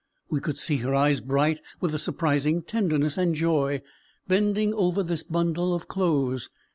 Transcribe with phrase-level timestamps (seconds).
[0.31, 3.83] We could see her eyes bright with a surprising tenderness and joy,
[4.27, 6.49] bending over this bundle of clothes.